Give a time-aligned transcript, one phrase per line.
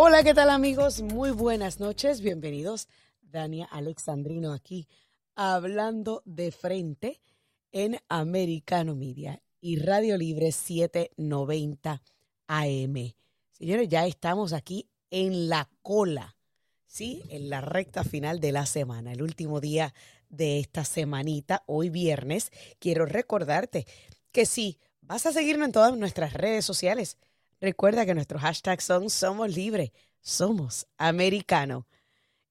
[0.00, 1.02] Hola, ¿qué tal amigos?
[1.02, 2.20] Muy buenas noches.
[2.20, 2.86] Bienvenidos.
[3.20, 4.86] Dania Alexandrino aquí,
[5.34, 7.20] hablando de frente
[7.72, 12.00] en Americano Media y Radio Libre 790
[12.46, 13.12] AM.
[13.50, 16.36] Señores, ya estamos aquí en la cola,
[16.86, 17.24] ¿sí?
[17.28, 19.94] En la recta final de la semana, el último día
[20.28, 22.52] de esta semanita, hoy viernes.
[22.78, 23.84] Quiero recordarte
[24.30, 27.18] que si vas a seguirnos en todas nuestras redes sociales,
[27.60, 31.86] recuerda que nuestros hashtags son Somos Libre, Somos Americano.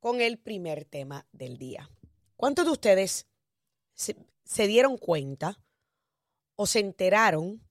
[0.00, 1.88] con el primer tema del día.
[2.36, 3.26] ¿Cuántos de ustedes
[3.94, 5.60] se, dieron cuenta
[6.56, 7.62] o se enteraron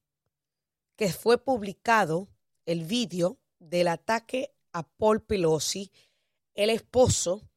[0.96, 2.28] que fue publicado
[2.66, 5.90] el vídeo del ataque a Paul Pelosi,
[6.54, 7.48] el esposo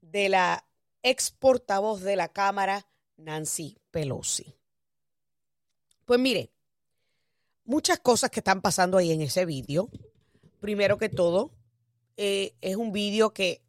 [0.00, 0.66] de la
[1.02, 4.54] ex portavoz de la Cámara, Nancy Pelosi.
[6.04, 6.50] Pues mire,
[7.64, 9.88] muchas cosas que están pasando ahí en ese vídeo.
[10.60, 11.52] Primero que todo,
[12.16, 13.63] eh, es un vídeo que,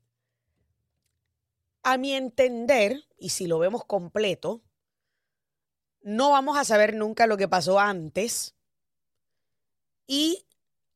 [1.85, 4.63] a mi entender, y si lo vemos completo,
[6.01, 8.55] no vamos a saber nunca lo que pasó antes.
[10.07, 10.47] Y,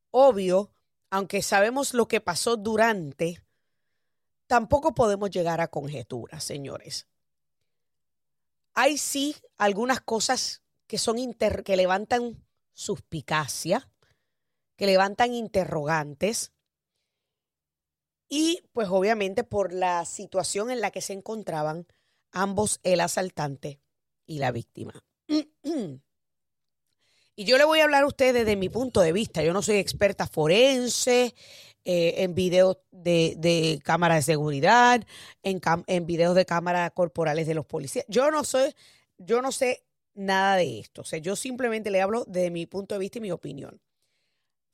[0.09, 0.71] obvio,
[1.11, 3.43] aunque sabemos lo que pasó durante,
[4.47, 7.07] tampoco podemos llegar a conjeturas, señores.
[8.73, 12.43] Hay sí algunas cosas que son que levantan
[12.73, 13.87] suspicacia,
[14.75, 16.51] que levantan interrogantes.
[18.29, 21.87] Y pues obviamente por la situación en la que se encontraban
[22.31, 23.79] ambos, el asaltante
[24.25, 25.03] y la víctima.
[25.27, 25.43] y
[27.43, 29.43] yo le voy a hablar a ustedes desde mi punto de vista.
[29.43, 31.33] Yo no soy experta forense,
[31.85, 35.01] eh, en videos de, de cámara de seguridad,
[35.41, 38.05] en, en videos de cámara corporales de los policías.
[38.07, 38.75] Yo no soy,
[39.17, 41.01] yo no sé nada de esto.
[41.01, 43.81] O sea, yo simplemente le hablo de mi punto de vista y mi opinión.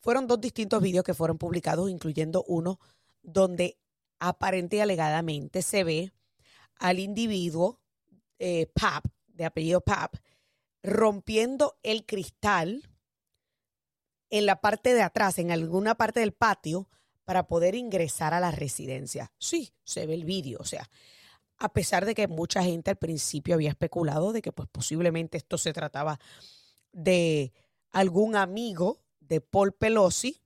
[0.02, 2.80] Fueron dos distintos videos que fueron publicados, incluyendo uno
[3.26, 3.78] donde
[4.20, 6.14] aparente y alegadamente se ve
[6.78, 7.82] al individuo
[8.40, 10.16] eh, Pap, de apellido Pap,
[10.84, 12.90] rompiendo el cristal
[14.30, 16.90] en la parte de atrás, en alguna parte del patio,
[17.24, 19.32] para poder ingresar a la residencia.
[19.40, 20.90] Sí, se ve el vídeo, o sea,
[21.58, 25.58] a pesar de que mucha gente al principio había especulado de que pues posiblemente esto
[25.58, 26.20] se trataba
[26.92, 27.54] de
[27.92, 30.42] algún amigo de Paul Pelosi,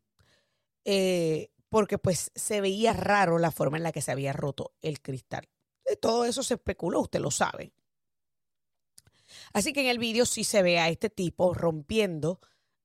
[0.86, 5.02] eh, porque pues se veía raro la forma en la que se había roto el
[5.02, 5.48] cristal.
[5.86, 7.74] De todo eso se especuló, usted lo sabe.
[9.54, 12.40] Así que en el vídeo sí se ve a este tipo rompiendo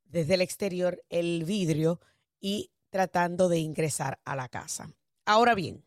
[0.05, 2.01] desde el exterior el vidrio
[2.41, 4.93] y tratando de ingresar a la casa.
[5.25, 5.85] Ahora bien,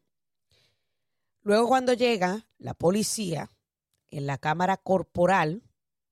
[1.42, 3.52] luego cuando llega la policía
[4.10, 5.64] en la cámara corporal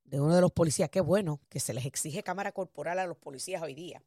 [0.04, 3.18] de uno de los policías, qué bueno que se les exige cámara corporal a los
[3.18, 4.04] policías hoy día,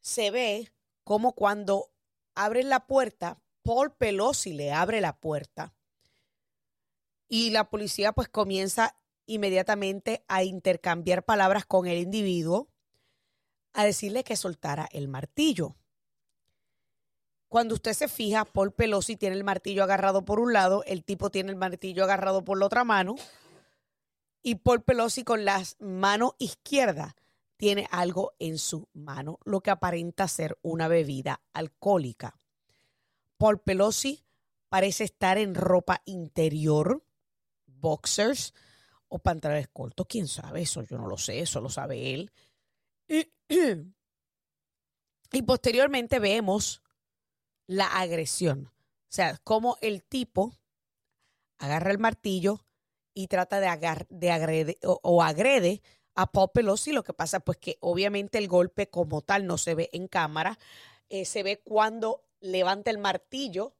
[0.00, 0.70] se ve
[1.04, 1.90] como cuando
[2.34, 5.74] abren la puerta, Paul Pelosi le abre la puerta
[7.28, 8.96] y la policía pues comienza
[9.26, 12.68] inmediatamente a intercambiar palabras con el individuo
[13.72, 15.76] a decirle que soltara el martillo.
[17.48, 21.30] Cuando usted se fija, Paul Pelosi tiene el martillo agarrado por un lado, el tipo
[21.30, 23.14] tiene el martillo agarrado por la otra mano,
[24.42, 27.14] y Paul Pelosi con la mano izquierda
[27.62, 32.40] tiene algo en su mano, lo que aparenta ser una bebida alcohólica.
[33.38, 34.24] Paul Pelosi
[34.68, 37.06] parece estar en ropa interior,
[37.66, 38.52] boxers
[39.06, 42.32] o pantalones cortos, quién sabe, eso yo no lo sé, eso lo sabe él.
[45.34, 46.82] Y posteriormente vemos
[47.68, 48.72] la agresión.
[48.74, 50.58] O sea, cómo el tipo
[51.58, 52.66] agarra el martillo
[53.14, 55.80] y trata de, de agrede o, agrede
[56.14, 56.92] a Paul Pelosi.
[56.92, 60.58] Lo que pasa pues que obviamente el golpe como tal no se ve en cámara.
[61.08, 63.74] Eh, se ve cuando levanta el martillo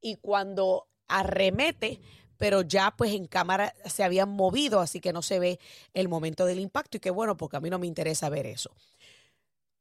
[0.00, 2.00] y cuando arremete,
[2.36, 5.58] pero ya pues en cámara se habían movido, así que no se ve
[5.92, 8.70] el momento del impacto y qué bueno, porque a mí no me interesa ver eso.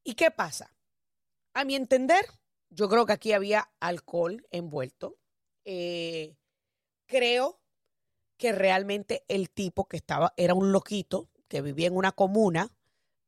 [0.04, 0.74] ¿Y qué pasa?
[1.54, 2.26] A mi entender,
[2.70, 5.18] yo creo que aquí había alcohol envuelto.
[5.66, 6.36] Eh,
[7.08, 7.60] creo
[8.38, 12.72] que realmente el tipo que estaba era un loquito que vivía en una comuna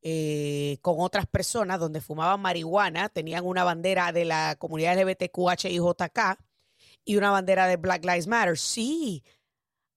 [0.01, 6.39] eh, con otras personas donde fumaban marihuana, tenían una bandera de la comunidad LGBTQHIJK
[7.03, 8.57] y una bandera de Black Lives Matter.
[8.57, 9.23] Sí,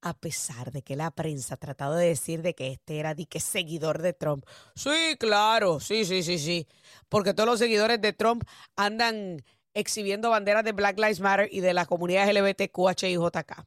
[0.01, 3.27] a pesar de que la prensa ha tratado de decir de que este era de
[3.27, 4.45] que seguidor de Trump.
[4.75, 6.67] Sí, claro, sí, sí, sí, sí.
[7.09, 8.43] Porque todos los seguidores de Trump
[8.75, 13.65] andan exhibiendo banderas de Black Lives Matter y de la comunidad LGBTQHIJK.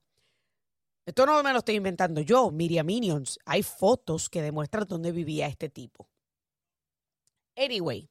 [1.05, 3.37] Esto no me lo estoy inventando yo, Miriam Minions.
[3.45, 6.09] Hay fotos que demuestran dónde vivía este tipo.
[7.55, 8.09] Anyway,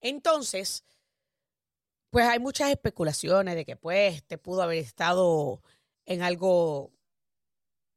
[0.00, 0.84] entonces,
[2.10, 5.62] pues hay muchas especulaciones de que pues este pudo haber estado
[6.06, 6.92] en algo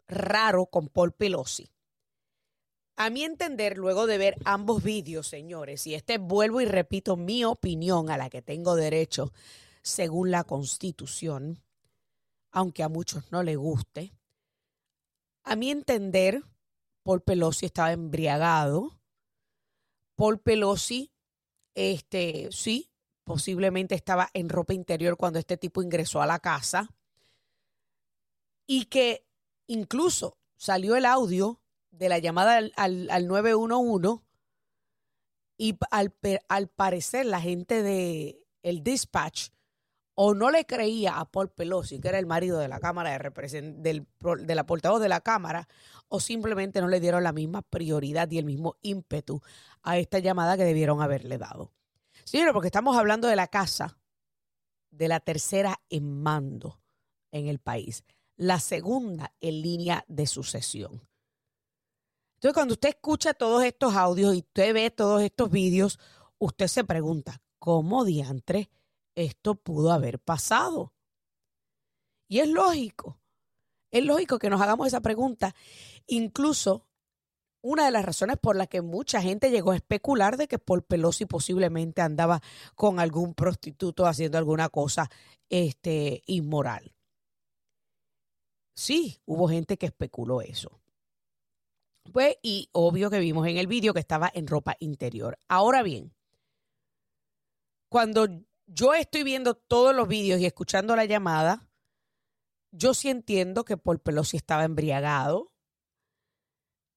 [0.08, 1.72] raro con Paul Pelosi.
[2.98, 7.44] A mi entender, luego de ver ambos vídeos, señores, y este vuelvo y repito mi
[7.44, 9.34] opinión a la que tengo derecho
[9.82, 11.62] según la Constitución,
[12.52, 14.14] aunque a muchos no le guste,
[15.46, 16.44] a mi entender,
[17.04, 19.00] Paul Pelosi estaba embriagado.
[20.16, 21.14] Paul Pelosi,
[21.76, 22.92] este, sí,
[23.24, 26.90] posiblemente estaba en ropa interior cuando este tipo ingresó a la casa.
[28.66, 29.28] Y que
[29.68, 34.24] incluso salió el audio de la llamada al, 911
[35.58, 36.14] y al,
[36.50, 39.50] al, parecer la gente de el dispatch
[40.16, 43.62] o no le creía a Paul Pelosi, que era el marido de la Cámara de,
[43.62, 44.08] del,
[44.40, 45.68] de la portavoz de la Cámara,
[46.08, 49.42] o simplemente no le dieron la misma prioridad y el mismo ímpetu
[49.84, 51.72] a esta llamada que debieron haberle dado.
[52.24, 53.98] Señora, porque estamos hablando de la casa
[54.90, 56.80] de la tercera en mando
[57.32, 58.04] en el país,
[58.38, 61.08] la segunda en línea de sucesión.
[62.36, 66.00] Entonces, cuando usted escucha todos estos audios y usted ve todos estos vídeos,
[66.38, 68.70] usted se pregunta, ¿cómo diantre?
[69.16, 70.94] Esto pudo haber pasado.
[72.28, 73.20] Y es lógico,
[73.92, 75.56] es lógico que nos hagamos esa pregunta.
[76.08, 76.88] Incluso
[77.62, 80.84] una de las razones por las que mucha gente llegó a especular de que Paul
[80.84, 82.42] Pelosi posiblemente andaba
[82.76, 85.10] con algún prostituto haciendo alguna cosa
[85.50, 86.94] este, inmoral.
[88.76, 90.80] Sí, hubo gente que especuló eso.
[92.12, 95.40] Pues, y obvio que vimos en el vídeo que estaba en ropa interior.
[95.48, 96.14] Ahora bien,
[97.90, 98.28] cuando
[98.68, 101.68] yo estoy viendo todos los vídeos y escuchando la llamada,
[102.72, 105.52] yo sí entiendo que Paul Pelosi estaba embriagado.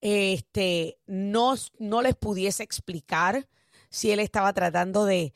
[0.00, 3.48] Este, no, no les pudiese explicar
[3.90, 5.34] si él estaba tratando de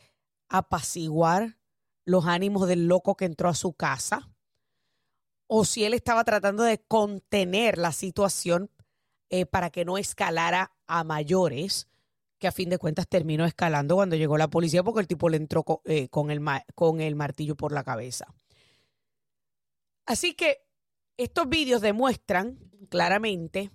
[0.49, 1.59] apaciguar
[2.05, 4.31] los ánimos del loco que entró a su casa
[5.47, 8.71] o si él estaba tratando de contener la situación
[9.31, 11.89] eh, para que no escalara a mayores
[12.43, 15.37] que a fin de cuentas terminó escalando cuando llegó la policía porque el tipo le
[15.37, 16.43] entró eh, con, el,
[16.75, 18.35] con el martillo por la cabeza.
[20.07, 20.67] Así que
[21.17, 22.59] estos vídeos demuestran
[22.89, 23.71] claramente,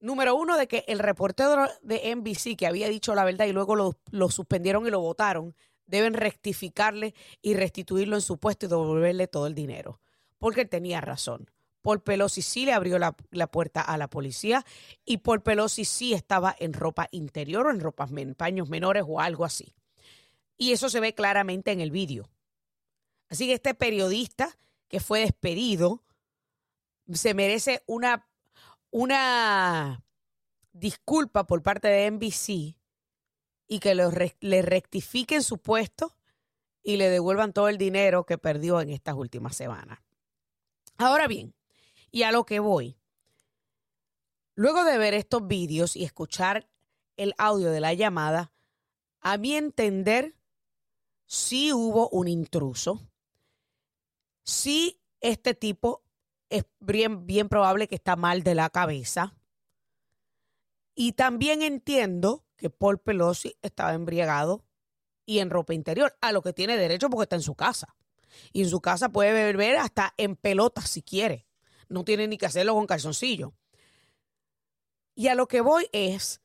[0.00, 3.76] número uno, de que el reportero de NBC que había dicho la verdad y luego
[3.76, 5.54] lo, lo suspendieron y lo votaron,
[5.86, 10.00] deben rectificarle y restituirlo en su puesto y devolverle todo el dinero,
[10.40, 11.48] porque él tenía razón.
[11.82, 14.64] Paul Pelosi sí le abrió la, puerta a la policía
[15.04, 19.44] y Paul Pelosi sí estaba en ropa interior o en ropas, paños menores o algo
[19.44, 19.74] así.
[20.56, 22.28] Y eso se ve claramente en el vídeo.
[23.28, 24.58] Así que este periodista
[24.88, 26.04] que fue despedido
[27.12, 28.28] se merece una,
[28.90, 30.04] una
[30.72, 32.76] disculpa por parte de NBC
[33.68, 36.14] y que le rectifiquen su puesto
[36.82, 40.00] y le devuelvan todo el dinero que perdió en estas últimas semanas.
[40.96, 41.54] Ahora bien,
[42.10, 42.96] y a lo que voy.
[44.54, 46.68] Luego de ver estos vídeos y escuchar
[47.16, 48.52] el audio de la llamada,
[49.20, 50.36] a mi entender,
[51.26, 53.00] sí hubo un intruso.
[54.42, 56.02] Sí, este tipo
[56.48, 59.36] es bien, bien probable que está mal de la cabeza.
[60.94, 64.64] Y también entiendo que Paul Pelosi estaba embriagado
[65.24, 67.94] y en ropa interior, a lo que tiene derecho porque está en su casa.
[68.52, 71.49] Y en su casa puede beber hasta en pelotas si quiere
[71.90, 73.52] no tiene ni que hacerlo con calzoncillo.
[75.14, 76.40] Y a lo que voy es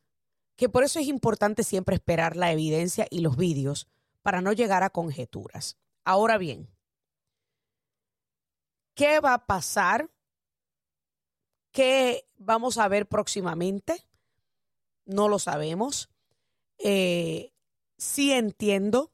[0.57, 3.87] que por eso es importante siempre esperar la evidencia y los vídeos
[4.21, 5.77] para no llegar a conjeturas.
[6.03, 6.69] Ahora bien,
[8.95, 10.09] ¿qué va a pasar?
[11.71, 14.07] ¿Qué vamos a ver próximamente?
[15.05, 16.09] No lo sabemos.
[16.79, 17.53] Eh,
[17.97, 19.11] sí entiendo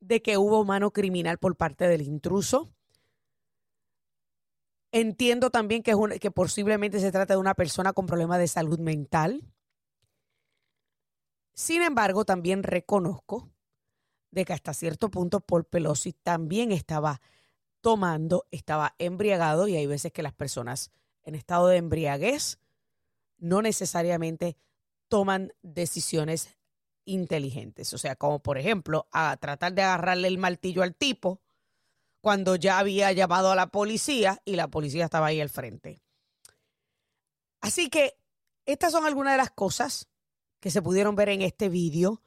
[0.00, 2.72] de que hubo mano criminal por parte del intruso.
[4.92, 8.78] Entiendo también que, es que posiblemente se trata de una persona con problemas de salud
[8.78, 9.42] mental.
[11.54, 13.50] Sin embargo, también reconozco
[14.30, 17.20] de que hasta cierto punto Paul Pelosi también estaba
[17.80, 20.90] tomando, estaba embriagado y hay veces que las personas
[21.22, 22.58] en estado de embriaguez
[23.38, 24.56] no necesariamente
[25.08, 26.56] toman decisiones
[27.04, 27.92] inteligentes.
[27.92, 31.41] O sea, como por ejemplo, a tratar de agarrarle el martillo al tipo
[32.22, 36.00] cuando ya había llamado a la policía y la policía estaba ahí al frente.
[37.60, 38.16] Así que
[38.64, 40.08] estas son algunas de las cosas
[40.60, 42.22] que se pudieron ver en este vídeo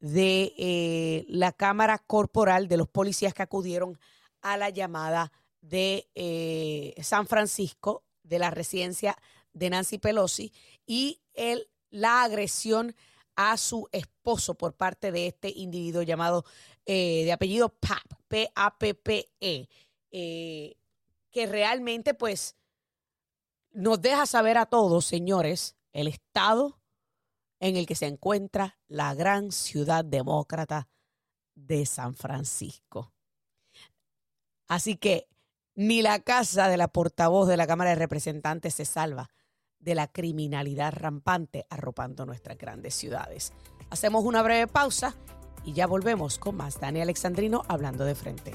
[0.00, 3.98] de eh, la cámara corporal de los policías que acudieron
[4.42, 9.16] a la llamada de eh, San Francisco, de la residencia
[9.54, 10.52] de Nancy Pelosi,
[10.86, 12.94] y el, la agresión
[13.34, 16.44] a su esposo por parte de este individuo llamado
[16.84, 19.68] eh, de apellido PAP, P-A-P-P-E,
[20.10, 22.56] que realmente pues
[23.72, 26.80] nos deja saber a todos, señores, el estado
[27.60, 30.88] en el que se encuentra la gran ciudad demócrata
[31.54, 33.12] de San Francisco.
[34.68, 35.28] Así que
[35.74, 39.30] ni la casa de la portavoz de la Cámara de Representantes se salva
[39.78, 43.52] de la criminalidad rampante arropando nuestras grandes ciudades.
[43.90, 45.16] Hacemos una breve pausa
[45.68, 48.52] y ya volvemos con más Dani Alexandrino hablando de frente.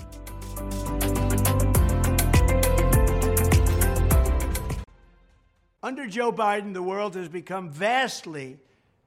[5.83, 8.57] Under Joe Biden, the world has become vastly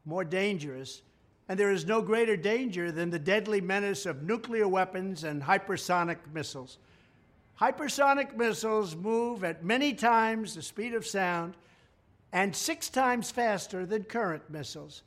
[0.05, 1.03] more dangerous,
[1.49, 6.19] and there is no greater danger than the deadly menace of nuclear weapons and hypersonic
[6.33, 6.79] missiles.
[7.61, 11.57] Hypersonic missiles move at many times the speed of sound
[12.33, 15.03] and six times faster than current missiles.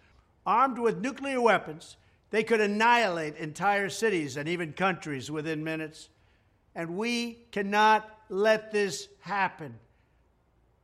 [0.45, 1.95] Armed with nuclear weapons,
[2.31, 6.09] they could annihilate entire cities and even countries within minutes.
[6.75, 9.79] And we cannot let this happen.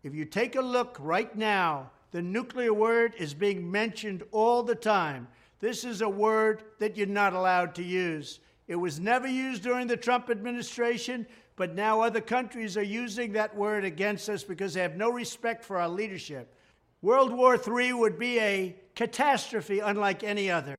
[0.04, 4.74] If you take a look right now the nuclear word is being mentioned all the
[4.74, 5.28] time.
[5.60, 8.40] This is a word that you're not allowed to use.
[8.70, 13.54] It was never used during the Trump administration, but now other countries are using that
[13.54, 16.56] word against us because they have no respect for our leadership.
[17.02, 20.78] World War III would be a catastrophe unlike any other.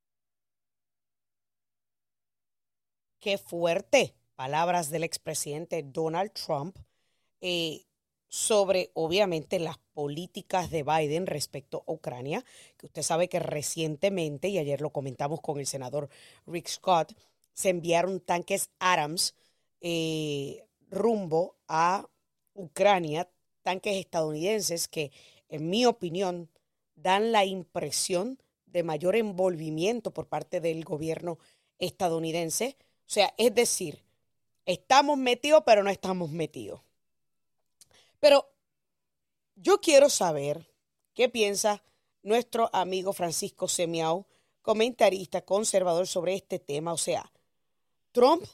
[3.26, 4.14] Qué fuerte.
[4.36, 6.78] Palabras del expresidente Donald Trump.
[7.40, 7.82] Eh,
[8.28, 12.44] sobre, obviamente, las políticas de Biden respecto a Ucrania,
[12.76, 16.08] que usted sabe que recientemente, y ayer lo comentamos con el senador
[16.46, 17.14] Rick Scott,
[17.52, 19.34] se enviaron tanques Adams
[19.80, 22.08] eh, rumbo a
[22.54, 23.28] Ucrania,
[23.62, 25.10] tanques estadounidenses que,
[25.48, 26.48] en mi opinión,
[26.94, 31.40] dan la impresión de mayor envolvimiento por parte del gobierno
[31.80, 32.76] estadounidense.
[33.06, 34.02] O sea, es decir,
[34.64, 36.80] estamos metidos, pero no estamos metidos.
[38.18, 38.50] Pero
[39.54, 40.68] yo quiero saber
[41.14, 41.82] qué piensa
[42.22, 44.26] nuestro amigo Francisco Semiao,
[44.60, 46.92] comentarista conservador sobre este tema.
[46.92, 47.32] O sea,
[48.10, 48.44] Trump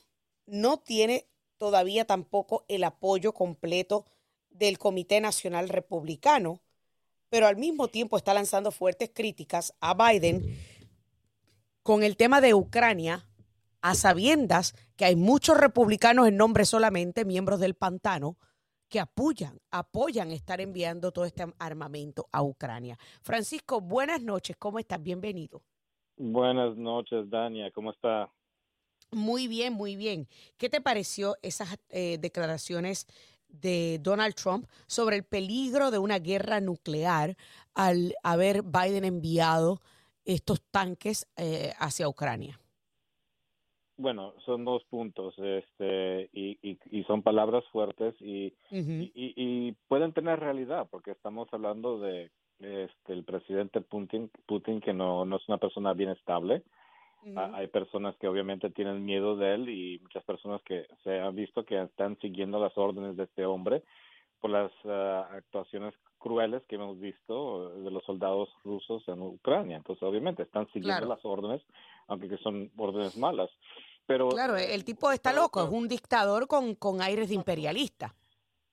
[0.46, 4.04] no tiene todavía tampoco el apoyo completo
[4.50, 6.60] del Comité Nacional Republicano,
[7.30, 10.58] pero al mismo tiempo está lanzando fuertes críticas a Biden
[11.82, 13.26] con el tema de Ucrania,
[13.82, 18.38] a sabiendas que hay muchos republicanos en nombre solamente, miembros del pantano,
[18.88, 22.98] que apoyan, apoyan estar enviando todo este armamento a Ucrania.
[23.22, 25.02] Francisco, buenas noches, ¿cómo estás?
[25.02, 25.62] Bienvenido.
[26.16, 28.30] Buenas noches, Dania, ¿cómo está?
[29.10, 30.28] Muy bien, muy bien.
[30.56, 33.06] ¿Qué te pareció esas eh, declaraciones
[33.48, 37.36] de Donald Trump sobre el peligro de una guerra nuclear
[37.74, 39.80] al haber Biden enviado
[40.24, 42.61] estos tanques eh, hacia Ucrania?
[43.96, 46.58] Bueno, son dos puntos, este, y,
[46.90, 53.24] y, son palabras fuertes y, y, pueden tener realidad, porque estamos hablando de este, el
[53.24, 56.62] presidente Putin, Putin que no, no es una persona bien estable.
[57.36, 61.64] Hay personas que obviamente tienen miedo de él y muchas personas que se han visto
[61.64, 63.84] que están siguiendo las órdenes de este hombre
[64.40, 69.76] por las ah, actuaciones crueles que hemos visto de los soldados rusos en Ucrania.
[69.76, 71.60] Entonces, obviamente, están siguiendo las órdenes,
[72.06, 73.50] aunque que son órdenes malas.
[74.06, 78.14] Pero, claro, el tipo está loco, es un dictador con, con aires de imperialista.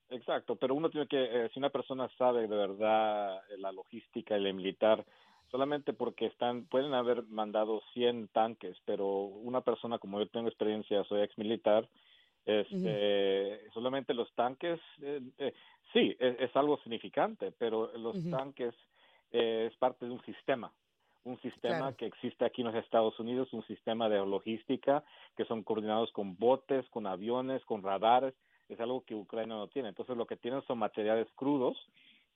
[0.09, 4.37] Exacto, pero uno tiene que, eh, si una persona sabe de verdad eh, la logística
[4.37, 5.05] y la militar,
[5.51, 11.03] solamente porque están, pueden haber mandado 100 tanques, pero una persona como yo tengo experiencia,
[11.03, 11.87] soy ex militar,
[12.45, 15.53] este, solamente los tanques, eh,
[15.93, 18.73] sí, es, es, algo significante, pero los tanques
[19.31, 20.71] es parte de un sistema
[21.23, 25.03] un sistema que existe aquí en los Estados Unidos, un sistema de logística
[25.35, 28.33] que son coordinados con botes, con aviones, con radares.
[28.69, 29.89] es algo que Ucrania no tiene.
[29.89, 31.77] Entonces lo que tienen son materiales crudos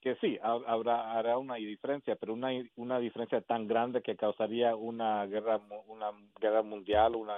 [0.00, 5.24] que sí, habrá hará una diferencia, pero una una diferencia tan grande que causaría una
[5.24, 5.58] guerra
[5.88, 7.36] una guerra mundial, una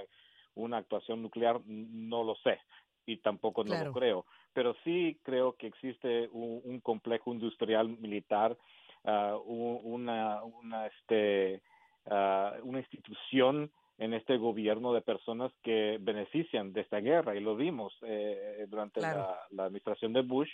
[0.56, 2.58] una actuación nuclear, no lo sé
[3.06, 8.56] y tampoco no lo creo, pero sí creo que existe un, complejo industrial militar,
[9.04, 11.62] uh, una una este
[12.06, 17.56] uh, una institución en este gobierno de personas que benefician de esta guerra y lo
[17.56, 20.50] vimos eh, durante la, administración de Bush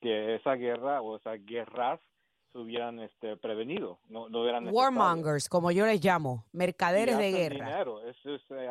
[0.00, 2.00] que esa guerra o esas guerras
[2.52, 7.66] se hubieran este, prevenido, no, no eran Warmongers, como yo les llamo, mercaderes de guerra.
[7.66, 8.00] Dinero,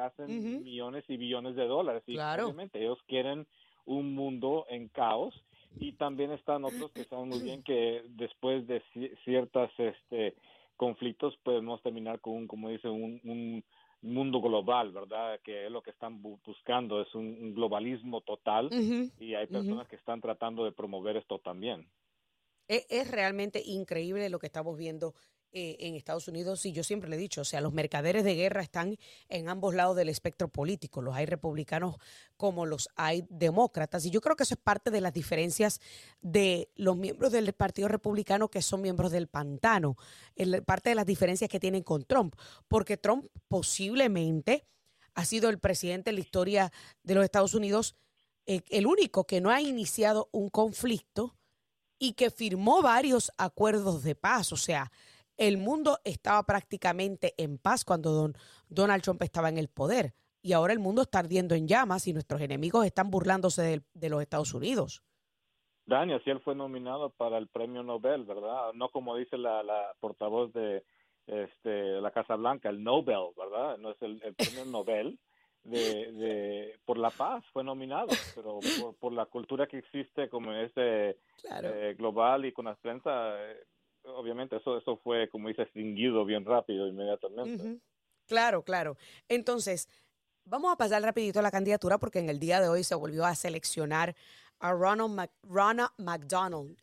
[0.01, 2.53] hacen millones y billones de dólares y claro.
[2.73, 3.47] ellos quieren
[3.85, 5.33] un mundo en caos
[5.77, 8.81] y también están otros que saben muy bien que después de
[9.23, 10.35] ciertas este
[10.77, 13.63] conflictos podemos terminar con un, como dice un, un
[14.05, 15.39] mundo global, ¿verdad?
[15.43, 18.69] Que es lo que están buscando, es un, globalismo total
[19.19, 21.87] y hay personas que están tratando de promover esto también.
[22.67, 25.13] Es, realmente increíble lo que estamos viendo
[25.51, 28.35] eh, en Estados Unidos y yo siempre le he dicho, o sea, los mercaderes de
[28.35, 28.97] guerra están
[29.29, 31.95] en ambos lados del espectro político, los hay republicanos
[32.37, 35.79] como los hay demócratas y yo creo que eso es parte de las diferencias
[36.21, 39.95] de los miembros del Partido Republicano que son miembros del pantano,
[40.65, 42.35] parte de las diferencias que tienen con Trump,
[42.67, 44.65] porque Trump posiblemente
[45.13, 46.71] ha sido el presidente en la historia
[47.03, 47.95] de los Estados Unidos
[48.47, 51.35] eh, el único que no ha iniciado un conflicto
[51.99, 54.91] y que firmó varios acuerdos de paz, o sea,
[55.37, 58.33] el mundo estaba prácticamente en paz cuando don,
[58.69, 60.13] Donald Trump estaba en el poder.
[60.41, 64.21] Y ahora el mundo está ardiendo en llamas y nuestros enemigos están burlándose de, los
[64.21, 65.01] Estados Unidos.
[65.87, 68.73] Daniel, si él fue nominado para el premio Nobel, ¿verdad?
[68.73, 69.63] No como dice la,
[69.99, 70.83] portavoz de
[71.25, 73.77] este, la Casa Blanca, el Nobel, ¿verdad?
[73.79, 75.19] No es el, premio Nobel.
[75.65, 78.59] De, por la paz fue nominado, pero
[78.99, 81.17] por, la cultura que existe como es eh,
[81.97, 83.63] global y con la prensa, eh,
[84.03, 87.79] obviamente eso, eso fue, como dice, extinguido bien rápido, inmediatamente.
[88.27, 88.95] Claro, claro.
[89.27, 89.89] Entonces,
[90.45, 93.25] vamos a pasar rapidito a la candidatura porque en el día de hoy se volvió
[93.25, 94.15] a seleccionar
[94.59, 95.29] a Ronald,
[95.97, 96.77] McDonald.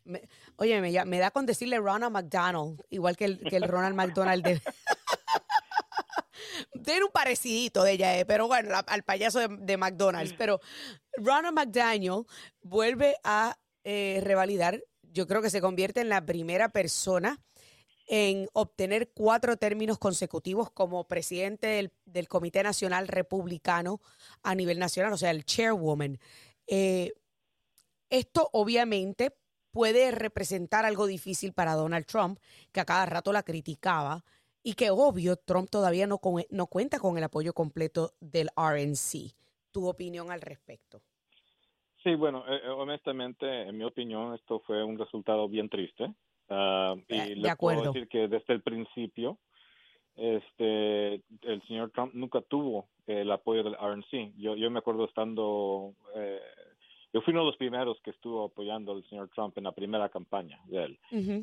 [0.57, 4.45] oye, me, me, da con decirle Ronald McDonald, igual que el, que el Ronald McDonald
[4.45, 4.61] de...
[6.85, 10.35] Tiene un parecidito de ella, eh, pero bueno, al payaso de, McDonald's.
[10.37, 10.61] Pero
[11.17, 12.25] Ronald McDaniel
[12.63, 14.81] vuelve a eh, revalidar
[15.13, 17.41] yo creo que se convierte en la primera persona
[18.09, 24.01] en obtener cuatro términos consecutivos como presidente del, Comité Nacional Republicano
[24.43, 26.19] a nivel nacional, o sea, el chairwoman.
[26.67, 27.13] Eh,
[28.11, 29.37] esto obviamente
[29.71, 32.39] puede representar algo difícil para Donald Trump,
[32.73, 34.25] que a cada rato la criticaba,
[34.63, 36.21] y que obvio Trump todavía no,
[36.51, 39.35] no cuenta con el apoyo completo del RNC.
[39.73, 41.01] ¿Tu opinión al respecto?
[42.03, 46.13] Sí, bueno, eh, eh, honestamente, en mi opinión, esto fue un resultado bien triste.
[46.49, 49.39] Uh, y le puedo decir que desde el principio,
[50.17, 54.35] este, el señor Trump nunca tuvo el apoyo del RNC.
[54.37, 56.41] Yo, yo me acuerdo estando, eh,
[57.13, 60.09] yo fui uno de los primeros que estuvo apoyando al señor Trump en la primera
[60.09, 60.99] campaña de él.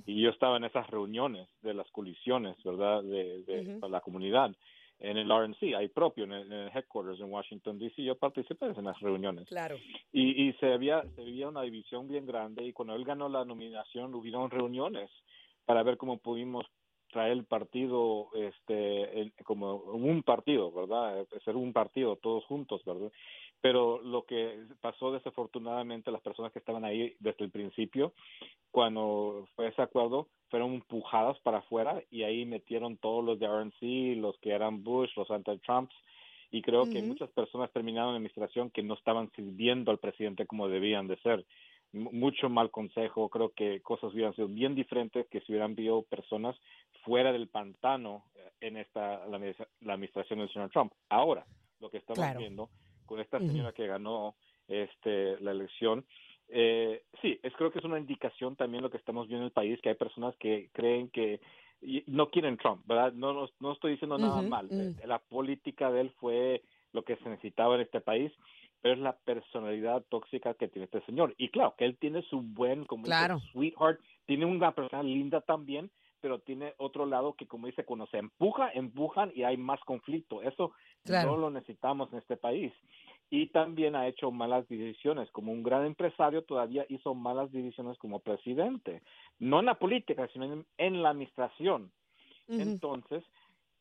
[0.05, 4.51] Y yo estaba en esas reuniones de las colisiones, ¿verdad?, de, de la comunidad
[4.99, 8.99] en el RNC, ahí propio, en el, headquarters en Washington, D.C., yo participé en las
[8.99, 9.47] reuniones.
[9.47, 9.77] Claro.
[10.12, 13.45] Y, y se, había, se había una división bien grande y cuando él ganó la
[13.45, 15.10] nominación hubieron reuniones
[15.65, 16.65] para ver cómo pudimos
[17.12, 21.25] traer el partido este como un partido, ¿verdad?
[21.43, 23.12] Ser un partido todos juntos, ¿verdad?
[23.62, 28.13] Pero lo que pasó desafortunadamente las personas que estaban ahí desde el principio,
[28.72, 34.22] cuando fue ese acuerdo, fueron empujadas para afuera y ahí metieron todos los de RNC,
[34.22, 35.93] los que eran Bush, los anti-Trumps,
[36.52, 40.67] y creo que muchas personas terminaron en administración que no estaban sirviendo al presidente como
[40.67, 41.45] debían de ser.
[41.91, 46.56] mucho mal consejo, creo que cosas hubieran sido bien diferentes que si hubieran visto personas
[47.04, 49.38] fuera del pantano eh, en esta la,
[49.93, 50.93] administración del señor Trump.
[51.10, 51.45] Ahora,
[51.80, 52.69] lo que estamos viendo
[53.10, 54.36] con esta señora que ganó
[54.67, 56.06] este la elección
[56.48, 59.52] eh, sí, es creo que es una indicación también lo que estamos viendo en el
[59.52, 61.39] país, que hay personas que creen que
[62.08, 63.13] no quieren Trump, ¿verdad?
[63.13, 64.67] No, no, no estoy diciendo nada mal.
[64.69, 65.08] Mm.
[65.08, 68.32] La política de él fue lo que se necesitaba en este país,
[68.82, 71.36] pero es la personalidad tóxica que tiene este señor.
[71.38, 73.39] Y claro, que él tiene su buen, como claro.
[73.52, 75.89] sweetheart, tiene una persona linda también,
[76.21, 80.41] pero tiene otro lado que, como dice, cuando se empuja, empujan y hay más conflicto.
[80.41, 80.73] Eso
[81.05, 82.73] no lo necesitamos en este país
[83.29, 85.29] y también ha hecho malas decisiones.
[85.32, 89.01] Como un gran empresario todavía hizo malas decisiones como presidente,
[89.38, 91.91] no en la política, sino en, la administración.
[92.47, 93.23] Entonces,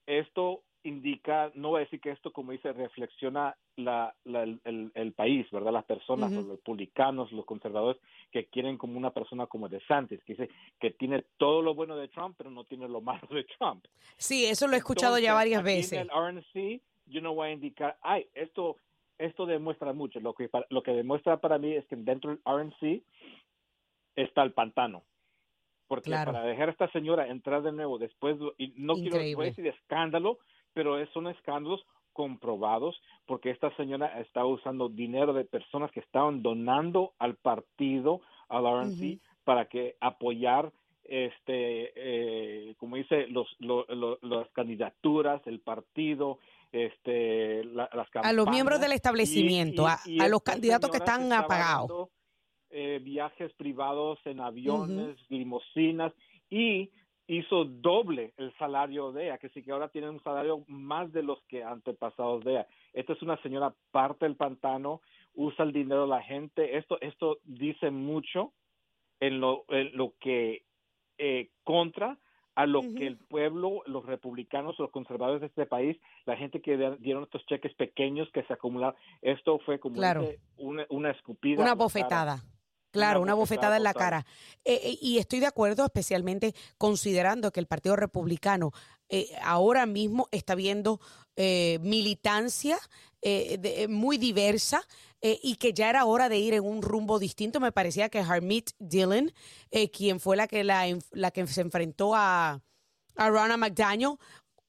[0.07, 5.73] esto indica, no voy a decir que esto, como dice, reflexiona la, el, país, ¿verdad?
[5.73, 8.01] Las personas, los republicanos, los conservadores,
[8.33, 12.09] que quieren como una persona como DeSantis, que dice que tiene todo lo bueno de
[12.09, 13.85] Trump, pero no tiene lo malo de Trump.
[14.17, 15.93] Sí, eso lo he escuchado ya varias veces.
[15.93, 18.77] En el RNC, yo no voy a indicar, ay, esto,
[19.19, 20.21] esto demuestra mucho.
[20.21, 23.03] Lo que, lo que demuestra para mí es que dentro del RNC
[24.17, 25.05] está el pantano
[25.89, 30.39] porque para dejar a esta señora entrar de nuevo después, y no quiero decir escándalo,
[30.75, 37.13] pero son escándalos comprobados porque esta señora está usando dinero de personas que estaban donando
[37.19, 40.73] al partido, al RNC, para que apoyar
[41.05, 46.39] este eh, como dice los, las candidaturas el partido
[46.71, 52.09] este las campañas a los miembros del establecimiento a, los candidatos que están apagados.
[52.71, 56.13] eh, viajes privados en aviones, limosinas
[56.51, 56.91] y
[57.29, 61.23] hizo doble el salario de ella, que sí que ahora tiene un salario más de
[61.23, 62.67] los que antepasados de ella.
[62.95, 65.03] Esta es una señora parte del pantano,
[65.35, 66.79] usa el dinero de la gente.
[66.79, 68.53] Esto, esto dice mucho
[69.21, 70.63] en lo, lo que
[71.19, 72.19] eh, contra
[72.55, 76.77] a lo que el pueblo, los republicanos, los conservadores de este país, la gente que
[76.99, 80.01] dieron estos cheques pequeños que se acumularon, esto fue como
[80.57, 81.63] una, una escupida.
[81.63, 82.41] Una bofetada.
[82.91, 84.25] Claro, una bofetada en la cara.
[84.65, 88.73] Eh, eh, y estoy de acuerdo, especialmente considerando que el Partido Republicano
[89.09, 91.01] eh, ahora mismo está viendo
[91.81, 92.77] militancia
[93.89, 94.83] muy diversa
[95.23, 97.61] y que ya era hora de ir en un rumbo distinto.
[97.61, 99.33] Me parecía que Harmeet Dillon,
[99.93, 102.61] quien fue la que, la, la que se enfrentó a,
[103.15, 104.17] a Ronna McDaniel,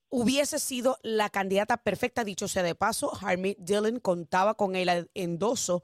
[0.09, 3.11] hubiese sido la candidata perfecta, dicho sea de paso.
[3.19, 5.81] Harmeet Dillon contaba con el endoso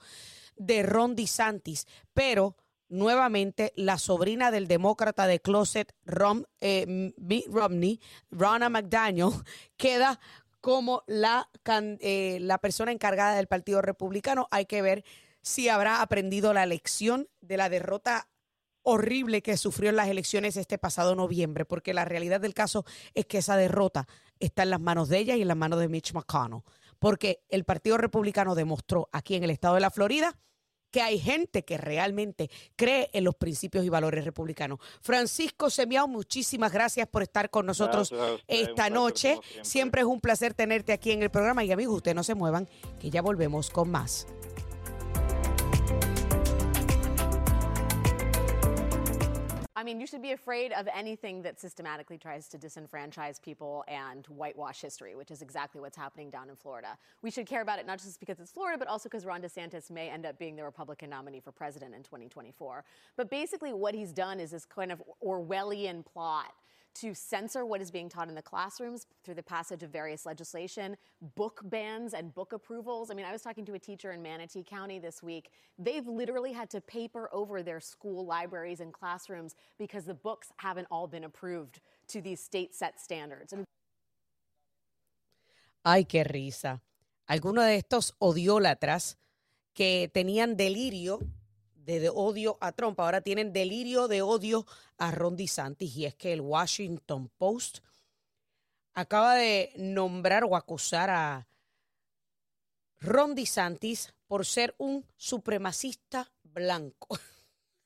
[0.56, 2.56] de Ron DeSantis, pero
[2.90, 8.00] nuevamente la sobrina del demócrata de closet Ron, eh, Mitt Romney,
[8.32, 9.30] Ronna McDaniel,
[9.78, 10.20] queda
[10.62, 11.50] como la,
[12.00, 14.48] eh, la persona encargada del Partido Republicano.
[14.50, 15.04] Hay que ver
[15.42, 18.28] si habrá aprendido la lección de la derrota
[18.82, 23.26] horrible que sufrió en las elecciones este pasado noviembre, porque la realidad del caso es
[23.26, 24.08] que esa derrota
[24.40, 26.62] está en las manos de ella y en las manos de Mitch McConnell
[27.06, 30.36] porque el Partido Republicano demostró aquí en el estado de la Florida
[30.90, 34.80] que hay gente que realmente cree en los principios y valores republicanos.
[35.02, 38.12] Francisco Semiao, muchísimas gracias por estar con nosotros
[38.48, 39.40] esta noche.
[39.62, 42.68] Siempre es un placer tenerte aquí en el programa y amigos, ustedes no se muevan,
[43.00, 44.26] que ya volvemos con más.
[49.78, 54.26] I mean, you should be afraid of anything that systematically tries to disenfranchise people and
[54.28, 56.98] whitewash history, which is exactly what's happening down in Florida.
[57.22, 59.92] We should care about it not just because it's Florida, but also because Ron DeSantis
[59.92, 62.86] may end up being the Republican nominee for president in 2024.
[63.18, 66.54] But basically, what he's done is this kind of Orwellian plot
[66.96, 70.96] to censor what is being taught in the classrooms through the passage of various legislation,
[71.36, 73.12] book bans and book approvals.
[73.12, 75.52] I mean, I was talking to a teacher in Manatee County this week.
[75.78, 80.88] They've literally had to paper over their school libraries and classrooms because the books haven't
[80.90, 83.54] all been approved to these state set standards.
[83.54, 83.66] I mean,
[85.88, 86.82] Ay, qué risa.
[87.28, 89.18] Algunos de estos odiólatras
[89.76, 91.20] que tenían delirio
[91.86, 94.66] de, odio a Trump, ahora tienen delirio de odio
[94.98, 95.96] a Ron DeSantis.
[95.96, 97.80] Y es que el Washington Post
[98.94, 101.48] acaba de nombrar o acusar a
[103.00, 107.18] Ron DeSantis por ser un supremacista blanco.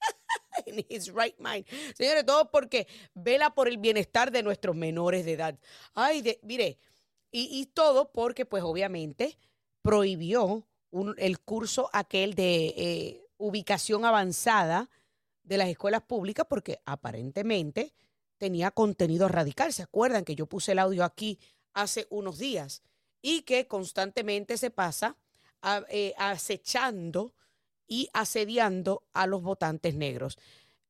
[0.66, 1.66] In his right mind.
[1.96, 5.60] Señores, todo porque vela por el bienestar de nuestros menores de edad.
[5.94, 6.78] Ay, de, mire,
[7.32, 9.38] y, todo porque, pues, obviamente,
[9.84, 10.68] prohibió
[11.18, 14.92] el curso aquel de eh, ubicación avanzada
[15.42, 17.96] de las escuelas públicas porque aparentemente
[18.38, 19.74] tenía contenido radical.
[19.74, 21.40] ¿Se acuerdan que yo puse el audio aquí
[21.74, 22.84] hace unos días?
[23.22, 25.18] Y que constantemente se pasa
[25.90, 27.34] eh, acechando
[27.88, 30.38] y asediando a los votantes negros.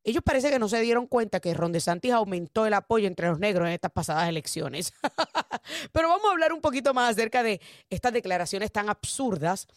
[0.03, 3.39] Ellos parece que no se dieron cuenta que Ron DeSantis aumentó el apoyo entre los
[3.39, 4.93] negros en estas pasadas elecciones.
[5.91, 9.67] Pero vamos a hablar un poquito más acerca de estas declaraciones tan absurdas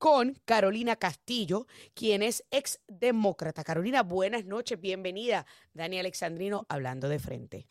[0.00, 3.62] con Carolina Castillo, quien es ex demócrata.
[3.62, 5.44] Carolina, buenas noches, bienvenida.
[5.74, 7.66] Dani Alexandrino hablando de frente.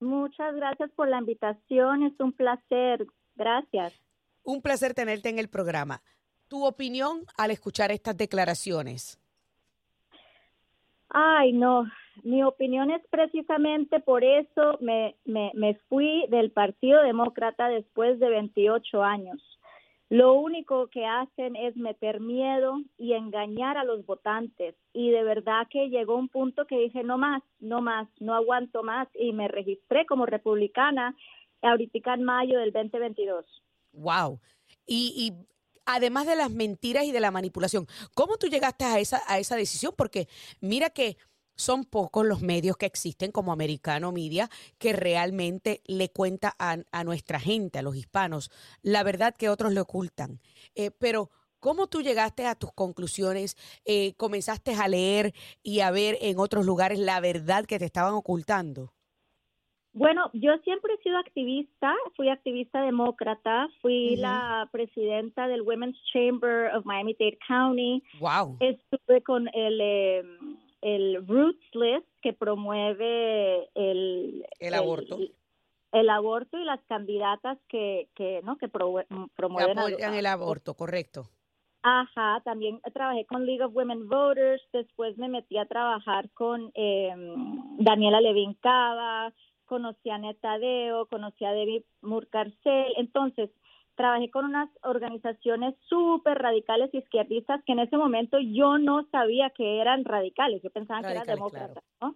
[0.00, 3.06] Muchas gracias por la invitación, es un placer.
[3.36, 3.94] Gracias.
[4.42, 6.02] Un placer tenerte en el programa.
[6.48, 9.20] ¿Tu opinión al escuchar estas declaraciones?
[11.08, 11.84] Ay, no,
[12.24, 18.28] mi opinión es precisamente por eso me, me, me fui del Partido Demócrata después de
[18.28, 19.49] 28 años
[20.10, 24.74] lo único que hacen es meter miedo y engañar a los votantes.
[24.92, 28.82] Y de verdad que llegó un punto que dije, no más, no más, no aguanto
[28.82, 29.06] más.
[29.14, 31.14] Y me registré como republicana
[31.62, 33.44] ahorita en mayo del 2022.
[33.92, 34.40] Wow.
[34.84, 35.46] Y, y
[35.86, 39.54] además de las mentiras y de la manipulación, ¿cómo tú llegaste a esa, a esa
[39.54, 39.94] decisión?
[39.96, 40.26] Porque
[40.60, 41.18] mira que
[41.60, 47.04] son pocos los medios que existen como Americano Media que realmente le cuenta a, a
[47.04, 48.50] nuestra gente, a los hispanos,
[48.82, 50.40] la verdad que otros le ocultan.
[50.74, 53.56] Eh, pero, ¿cómo tú llegaste a tus conclusiones?
[53.84, 58.14] Eh, ¿Comenzaste a leer y a ver en otros lugares la verdad que te estaban
[58.14, 58.92] ocultando?
[59.92, 66.72] Bueno, yo siempre he sido activista, fui activista demócrata, fui la presidenta del Women's Chamber
[66.76, 68.02] of Miami-Dade County.
[68.20, 68.56] Wow.
[68.60, 70.22] Estuve con el, eh,
[70.82, 75.18] el Roots List que promueve el, El aborto.
[75.92, 80.26] el aborto y las candidatas que, que no que pro- Que promueven al- apoyan el
[80.26, 81.24] aborto, correcto.
[81.82, 87.10] Ajá, también trabajé con League of Women Voters, después me metí a trabajar con eh,
[87.78, 89.32] Daniela Levin Cava,
[89.64, 93.50] conocí a Netadeo, conocí a Debbie Murcarcel, entonces
[93.94, 99.80] trabajé con unas organizaciones súper radicales izquierdistas que en ese momento yo no sabía que
[99.80, 102.14] eran radicales, yo pensaba que eran demócratas, ¿no?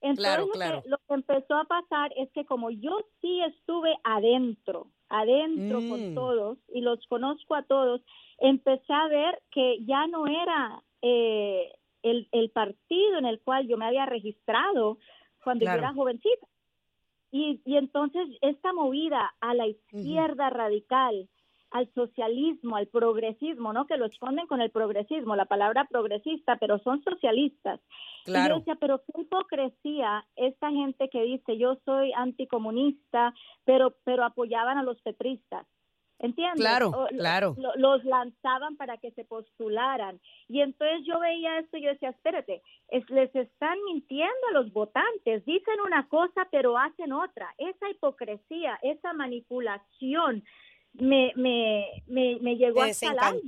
[0.00, 0.82] Entonces Claro, lo, claro.
[0.82, 5.88] Que, lo que empezó a pasar es que como yo sí estuve adentro, adentro Mm.
[5.88, 8.02] con todos y los conozco a todos,
[8.38, 13.76] empecé a ver que ya no era eh, el, el partido en el cual yo
[13.78, 14.98] me había registrado
[15.44, 15.80] cuando Claro.
[15.80, 16.46] yo era jovencita.
[17.32, 21.28] Y, y entonces esta movida a la izquierda radical,
[21.70, 23.86] al socialismo, al progresismo, ¿no?
[23.86, 27.80] Que lo esconden con el progresismo, la palabra progresista, pero son socialistas.
[28.26, 28.58] Y yo Claro.
[28.58, 33.32] decía, pero qué hipocresía esta gente que dice yo soy anticomunista,
[33.64, 35.66] pero pero apoyaban a los petristas.
[36.22, 36.60] ¿Entiendes?
[36.60, 37.54] Claro, O- claro.
[37.58, 40.20] lo- los lanzaban para que se postularan.
[40.48, 44.72] Y entonces yo veía esto y yo decía, espérate, es, les están mintiendo a los
[44.72, 47.52] votantes, dicen una cosa pero hacen otra.
[47.58, 50.44] Esa hipocresía, esa manipulación
[50.94, 53.40] me, me, me, me llegó hasta el alma.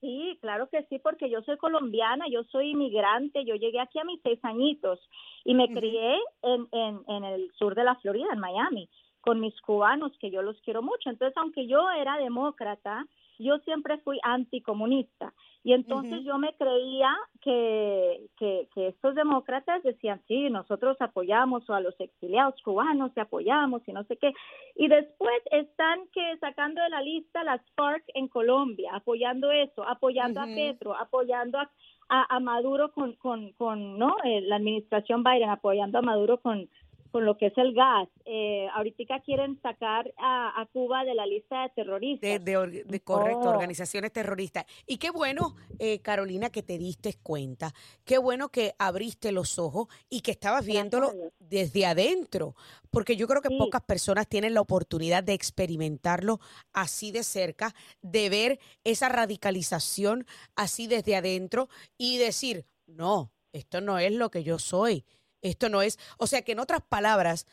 [0.00, 4.04] Sí, claro que sí, porque yo soy colombiana, yo soy inmigrante, yo llegué aquí a
[4.04, 5.00] mis seis añitos
[5.44, 8.90] y me crié en, en, en el sur de la Florida, en Miami,
[9.24, 11.08] con mis cubanos, que yo los quiero mucho.
[11.08, 13.06] Entonces, aunque yo era demócrata,
[13.38, 15.32] yo siempre fui anticomunista.
[15.66, 21.80] Y entonces yo me creía que, que, que estos demócratas decían, sí, nosotros apoyamos a
[21.80, 24.34] los exiliados cubanos y apoyamos y no sé qué.
[24.76, 30.42] Y después están que sacando de la lista las FARC en Colombia, apoyando eso, apoyando
[30.42, 31.70] a Petro, apoyando a,
[32.10, 34.16] a, a Maduro con, con, con ¿no?
[34.22, 36.68] Eh, la administración Biden, apoyando a Maduro con,
[37.14, 38.08] con lo que es el gas.
[38.24, 42.28] Eh, ahorita quieren sacar a, a Cuba de la lista de terroristas.
[42.28, 43.50] De, de de- correcto, No.
[43.50, 44.64] organizaciones terroristas.
[44.84, 47.72] Y qué bueno, eh, Carolina, que te diste cuenta.
[48.04, 52.56] Qué bueno que abriste los ojos y que estabas viéndolo desde adentro.
[52.90, 53.58] Porque yo creo que Sí.
[53.58, 56.40] pocas personas tienen la oportunidad de experimentarlo
[56.72, 64.00] así de cerca, de ver esa radicalización así desde adentro y decir, no, esto no
[64.00, 65.04] es lo que yo soy.
[65.44, 65.98] Esto no es.
[66.18, 67.46] O sea que en otras palabras,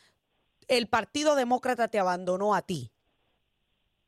[0.66, 2.90] el Partido Demócrata te abandonó a ti.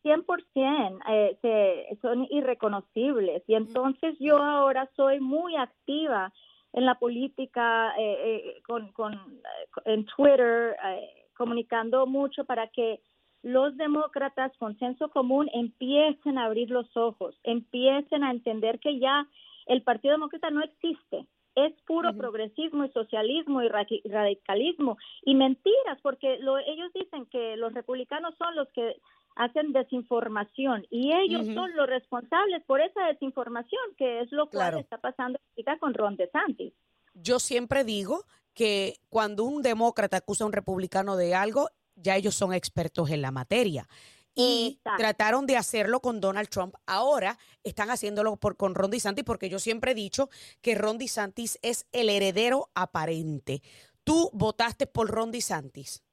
[0.03, 6.33] 100% eh, se, son irreconocibles y entonces yo ahora soy muy activa
[6.75, 13.01] en la política eh, eh, con, con eh, en Twitter eh, comunicando mucho para que
[13.43, 19.27] los demócratas con senso común empiecen a abrir los ojos empiecen a entender que ya
[19.67, 26.39] el Partido Demócrata no existe es puro progresismo y socialismo y radicalismo y mentiras porque
[26.39, 28.97] lo, ellos dicen que los republicanos son los que
[29.37, 34.79] hacen desinformación y ellos son los responsables por esa desinformación que es lo cual Claro.
[34.79, 36.73] está pasando ahorita con Ron DeSantis.
[37.15, 42.35] Yo siempre digo que cuando un demócrata acusa a un republicano de algo, ya ellos
[42.35, 43.87] son expertos en la materia.
[44.35, 44.99] Y Exacto.
[44.99, 46.75] trataron de hacerlo con Donald Trump.
[46.87, 50.29] Ahora están haciéndolo por, con Ron DeSantis porque yo siempre he dicho
[50.61, 53.63] que Ron DeSantis es el heredero aparente.
[54.03, 56.05] ¿Tú votaste por Ron DeSantis?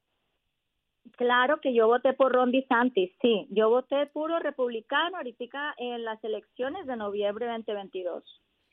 [1.18, 6.24] Claro que yo voté por Ron DeSantis, sí, yo voté puro republicano ahorita en las
[6.24, 8.24] elecciones de noviembre 2022.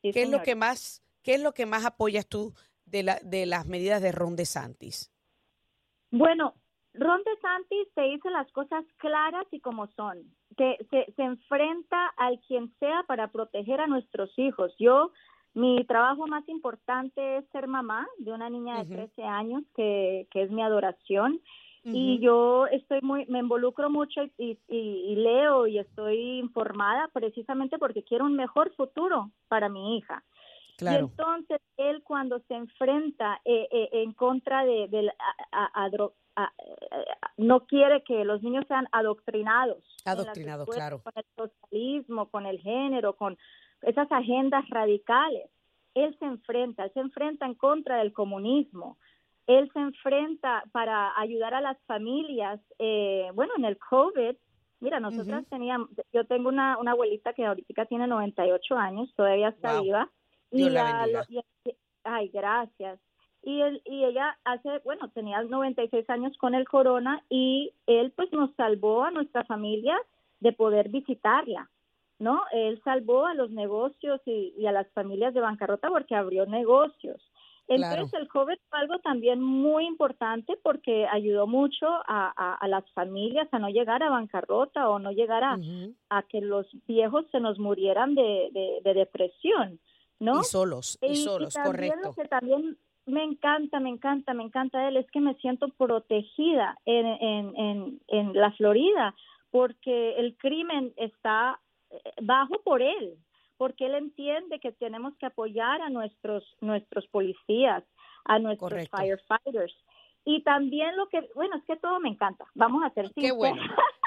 [0.02, 3.18] Sí, ¿Qué es lo que más, qué es lo que más apoyas tú de, la,
[3.22, 5.10] de las medidas de Ron DeSantis?
[6.10, 6.54] Bueno,
[6.98, 10.18] Ron DeSantis te dice las cosas claras y como son.
[10.56, 14.74] Te- se, se enfrenta al quien sea para proteger a nuestros hijos.
[14.78, 15.12] Yo,
[15.54, 18.92] mi trabajo más importante es ser mamá de una niña de Ujú.
[18.94, 21.40] 13 años que, que es mi adoración.
[21.84, 27.78] Y yo estoy muy, me involucro mucho y, y- y leo y estoy informada precisamente
[27.78, 30.22] porque quiero un mejor futuro para mi hija.
[30.78, 31.06] Claro.
[31.06, 35.12] Y entonces él cuando se enfrenta eh, eh, en contra de, de
[35.50, 35.90] a,
[37.36, 39.82] no quiere que los niños sean adoctrinados.
[40.04, 41.02] Adoctrinados, claro.
[41.02, 43.36] Con el socialismo, con el género, con
[43.82, 45.50] esas agendas radicales.
[45.94, 48.98] Él se enfrenta, él se enfrenta en contra del comunismo.
[49.48, 52.60] Él se enfrenta para ayudar a las familias.
[52.78, 54.36] Eh, bueno, en el COVID,
[54.78, 59.80] mira, nosotras teníamos, yo tengo una, una abuelita que ahorita tiene 98 años, todavía está
[59.80, 60.08] viva.
[60.50, 61.06] Y, la,
[62.04, 63.00] ay, gracias.
[63.42, 68.32] Y, él, y ella hace, bueno, tenía 96 años con el corona y él pues
[68.32, 69.96] nos salvó a nuestra familia
[70.40, 71.70] de poder visitarla,
[72.18, 72.42] ¿no?
[72.52, 77.22] Él salvó a los negocios y, a las familias de bancarrota porque abrió negocios.
[77.68, 83.46] Entonces el COVID fue algo también muy importante porque ayudó mucho a, a, las familias
[83.52, 85.58] a no llegar a bancarrota o no llegar a,
[86.08, 89.78] a que los viejos se nos murieran de, de, depresión,
[90.20, 90.40] ¿no?
[90.40, 92.14] Y solos, y, solos, correcto.
[92.14, 97.06] que también me encanta, me encanta, me encanta él, es que me siento protegida en,
[97.06, 99.14] en, en, en la Florida
[99.50, 101.58] porque el crimen está
[101.90, 103.16] eh, bajo por él,
[103.56, 107.84] porque él entiende que tenemos que apoyar a nuestros nuestros policías,
[108.24, 109.74] a nuestros firefighters.
[110.30, 112.44] Y también lo que, bueno, es que todo me encanta.
[112.54, 113.62] Vamos a hacer Qué bueno.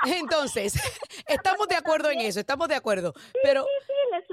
[0.06, 0.76] Entonces,
[1.28, 3.14] estamos de acuerdo en eso, estamos de acuerdo.
[3.42, 3.66] Pero,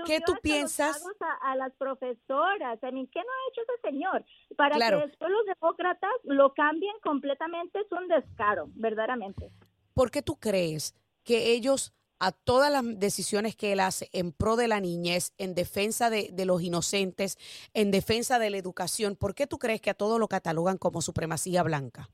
[0.05, 1.03] ¿qué tú piensas?
[1.41, 4.23] A, las profesoras, ¿qué no ha hecho ese señor?
[4.55, 9.51] Para que después los demócratas lo cambien completamente es un descaro, verdaderamente.
[9.95, 14.57] ¿Por qué tú crees que ellos a todas las decisiones que él hace en pro
[14.57, 17.39] de la niñez, en defensa de, los inocentes,
[17.75, 21.01] en defensa de la educación, ¿por qué tú crees que a todo lo catalogan como
[21.01, 22.09] supremacía blanca?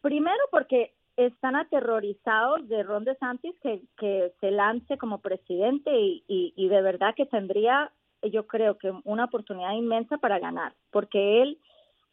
[0.00, 6.68] Primero porque están aterrorizados de Ron DeSantis que, que se lance como presidente y, y
[6.68, 11.58] de verdad que tendría, yo creo que una oportunidad inmensa para ganar, porque él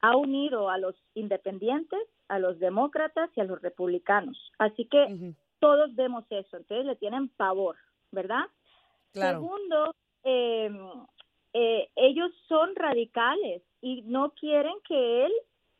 [0.01, 4.37] ha unido a los independientes, a los demócratas y a los republicanos.
[4.57, 7.75] Así que todos vemos eso, entonces le tienen pavor,
[8.11, 8.45] ¿verdad?
[9.13, 10.77] Segundo, em,
[11.53, 15.31] eh, ellos son radicales y no quieren que él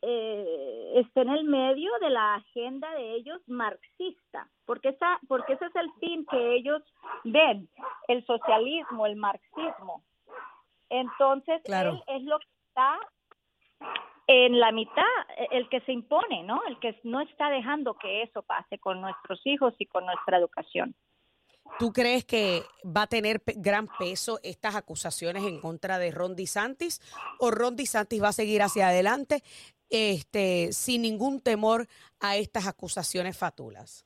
[0.02, 5.66] eh, esté en el medio de la agenda de ellos marxista, porque, esa, porque ese
[5.66, 6.82] es el fin que ellos
[7.24, 7.68] ven,
[8.06, 10.04] el socialismo, el marxismo.
[10.88, 12.98] Entonces, él es lo que está
[14.28, 15.04] en la mitad
[15.50, 16.60] el que se impone, ¿no?
[16.68, 20.94] El que no está dejando que eso pase con nuestros hijos y con nuestra educación.
[21.78, 27.00] ¿Tú crees que va a tener gran peso estas acusaciones en contra de Ron DeSantis
[27.40, 29.42] o Ron DeSantis va a seguir hacia adelante
[29.88, 31.86] este, sin ningún temor
[32.20, 34.04] a estas acusaciones fatulas?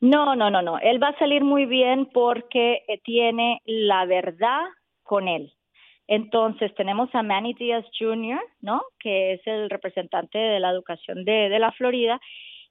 [0.00, 0.78] No, no, no, no.
[0.78, 4.62] Él va a salir muy bien porque eh, tiene la verdad
[5.02, 5.52] con él.
[6.08, 8.82] Entonces tenemos a Manny Díaz Jr., ¿no?
[8.98, 12.20] Que es el representante de la educación de, de la Florida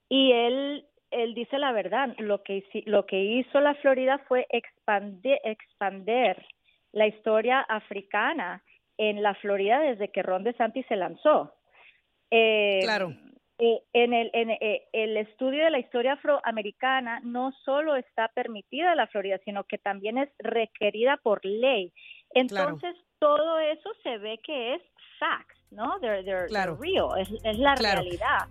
[0.09, 2.15] y él él dice la verdad.
[2.17, 6.45] Lo que lo que hizo la Florida fue expandir, expander
[6.91, 8.63] la historia africana
[8.97, 11.53] en la Florida desde que Ron DeSantis se lanzó.
[12.31, 13.13] Eh, claro.
[13.59, 18.91] Eh, en el, en, eh, el estudio de la historia afroamericana no solo está permitida
[18.91, 21.91] en la Florida, sino que también es requerida por ley.
[22.35, 24.81] Entonces, todo eso se ve que es
[25.19, 25.99] facts, ¿no?
[25.99, 28.47] They're, real, es, la realidad.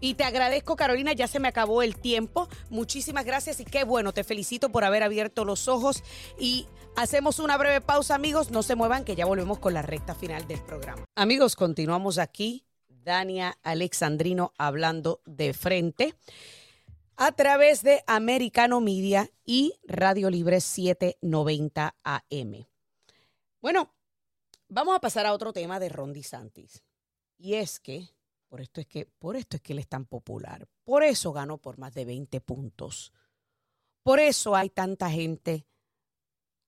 [0.00, 2.48] Y te agradezco, Carolina, ya se me acabó el tiempo.
[2.68, 6.02] Muchísimas gracias y qué bueno, te felicito por haber abierto los ojos.
[6.38, 8.50] Y hacemos una breve pausa, amigos.
[8.50, 11.04] No se muevan, que ya volvemos con la recta final del programa.
[11.14, 12.66] Amigos, continuamos aquí.
[12.88, 16.14] Dania Alexandrino hablando de frente
[17.16, 22.66] a través de Americano Media y Radio Libre 790 AM.
[23.60, 23.93] Bueno,
[24.68, 26.82] Vamos a pasar a otro tema de Ron DeSantis.
[27.36, 28.08] Y es que,
[28.48, 30.66] por esto es que, por esto es que él es tan popular.
[30.84, 33.12] Por eso ganó por más de 20 puntos.
[34.02, 35.66] Por eso hay tanta gente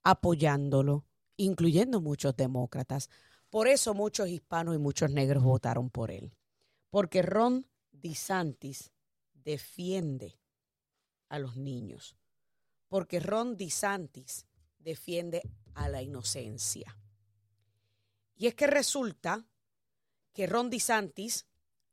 [0.03, 1.05] apoyándolo,
[1.37, 3.11] incluyendo muchos demócratas.
[3.51, 6.35] Por eso muchos hispanos y muchos negros votaron por él.
[6.91, 8.93] Porque Ron DeSantis
[9.33, 10.39] defiende
[11.29, 12.17] a los niños.
[12.89, 14.47] Porque Ron DeSantis
[14.79, 15.43] defiende
[15.75, 16.97] a la inocencia.
[18.37, 19.45] Y es que resulta
[20.33, 21.47] que Ron DeSantis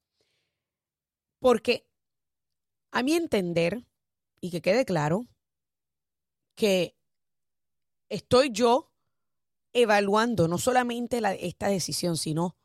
[1.42, 1.88] Porque
[2.92, 3.84] a mi entender,
[4.40, 5.26] y que quede claro,
[6.54, 6.96] que
[8.08, 8.92] estoy yo
[9.72, 12.56] evaluando no solamente esta decisión, sino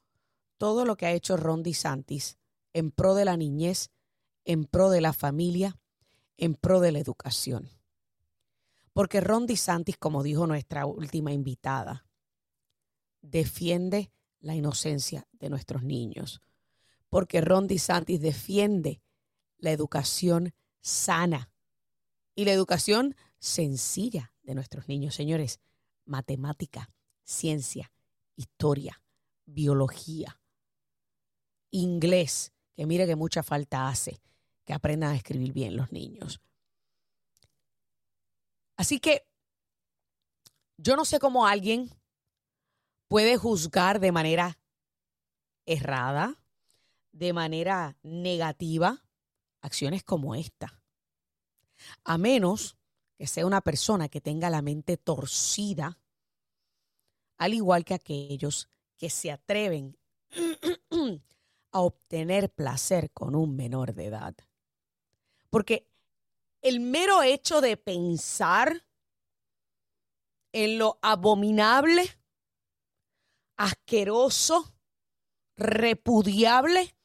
[0.60, 2.38] todo lo que ha hecho Ron DeSantis
[2.72, 3.90] en pro de la niñez,
[4.46, 5.80] en pro de la familia,
[6.38, 7.72] en pro de la educación.
[8.94, 12.06] Porque Ron DeSantis, como dijo nuestra última invitada,
[13.22, 16.44] defiende la inocencia de nuestros niños
[17.18, 19.02] porque Ron DeSantis defiende
[19.58, 21.50] la educación sana
[22.36, 25.16] y la educación sencilla de nuestros niños.
[25.16, 25.60] Señores,
[26.06, 26.92] matemática,
[27.24, 27.92] ciencia,
[28.36, 29.02] historia,
[29.46, 30.40] biología,
[31.72, 34.22] inglés, que mire que mucha falta hace
[34.64, 36.40] que aprendan a escribir bien los niños.
[38.76, 39.28] Así que
[40.78, 41.90] yo no sé cómo alguien
[43.08, 44.60] puede juzgar de manera
[45.66, 46.40] errada,
[47.18, 49.04] de manera negativa
[49.62, 50.82] acciones como esta.
[52.04, 52.78] A menos
[53.18, 56.00] que sea una persona que tenga la mente torcida,
[57.38, 59.98] al igual que aquellos que se atreven
[61.72, 64.36] a obtener placer con un menor de edad.
[65.50, 65.88] Porque
[66.62, 68.86] el mero hecho de pensar
[70.52, 72.20] en lo abominable,
[73.56, 74.76] asqueroso,
[75.56, 76.97] repudiable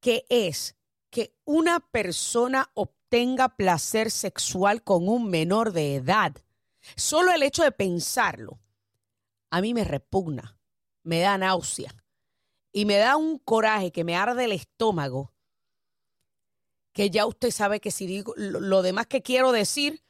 [0.00, 0.76] que es
[1.10, 6.36] que una persona obtenga placer sexual con un menor de edad.
[6.96, 8.60] Solo el hecho de pensarlo,
[9.50, 10.58] a mí me repugna,
[11.02, 11.92] me da náusea
[12.72, 15.32] y me da un coraje que me arde el estómago,
[16.92, 20.02] que ya usted sabe que si digo lo, demás que quiero decir,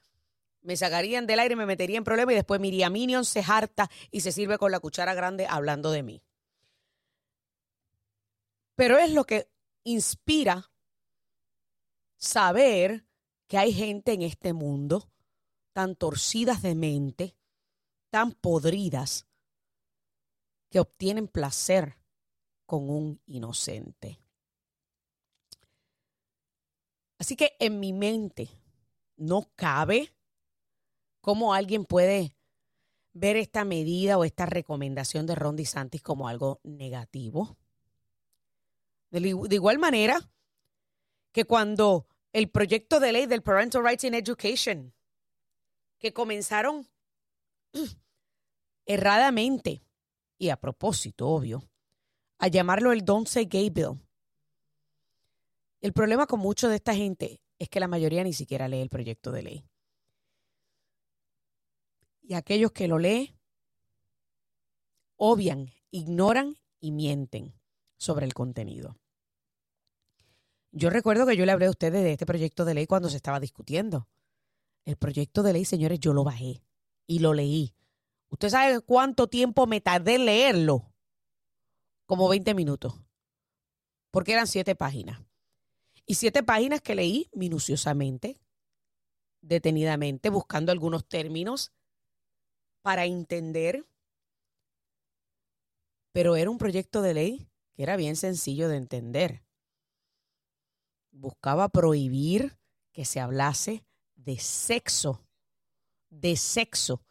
[0.61, 4.21] me sacarían del aire, me metería en problemas y después Miriam Minion se harta y
[4.21, 6.23] se sirve con la cuchara grande hablando de mí.
[8.75, 9.49] Pero es lo que
[9.93, 10.71] inspira
[12.17, 13.07] saber
[13.47, 15.11] que hay gente en este mundo
[15.73, 17.37] tan torcidas de mente,
[18.11, 19.27] tan podridas,
[20.71, 21.97] que obtienen placer
[22.67, 24.21] con un inocente.
[27.19, 28.51] Así que en mi mente
[29.17, 30.15] no cabe
[31.21, 32.37] cómo alguien puede
[33.13, 37.57] ver esta medida o esta recomendación de Ron DeSantis como algo negativo.
[39.11, 40.31] De, igual manera
[41.33, 44.95] que cuando el proyecto de ley del Parental Rights in Education,
[45.99, 46.87] que comenzaron
[48.87, 49.83] erradamente
[50.37, 51.69] y a propósito, obvio,
[52.39, 54.01] a llamarlo el Say Gay Bill.
[55.81, 58.91] El problema con mucho de esta gente es que la mayoría ni siquiera lee el
[58.91, 59.65] proyecto de ley.
[62.23, 63.35] Y aquellos que lo leen,
[65.17, 67.58] obvian, ignoran y mienten
[67.99, 68.97] sobre el contenido.
[70.71, 73.17] Yo recuerdo que yo le hablé a ustedes de este proyecto de ley cuando se
[73.17, 74.09] estaba discutiendo.
[74.85, 76.63] El proyecto de ley, señores, yo lo bajé
[77.07, 77.75] y lo leí.
[78.29, 80.93] ¿Usted sabe cuánto tiempo me tardé en leerlo?
[82.07, 82.95] Como 20 minutos.
[84.11, 85.21] Porque eran siete páginas.
[86.07, 88.41] Y siete páginas que leí minuciosamente,
[89.43, 91.73] detenidamente, buscando algunos términos
[92.83, 93.87] para entender.
[96.13, 97.49] Pero era un proyecto de ley
[97.79, 99.45] era bien sencillo de entender.
[101.13, 102.59] Buscaba prohibir
[102.93, 103.85] que se hablase
[104.17, 105.25] de sexo,
[106.11, 107.05] de sexo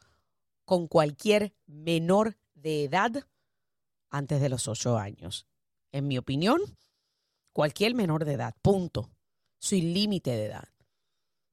[0.65, 3.25] con cualquier menor de edad
[4.09, 5.47] antes de los ocho años.
[5.93, 6.59] En mi opinión,
[7.53, 9.09] cualquier menor de edad, punto,
[9.59, 10.67] sin límite de edad.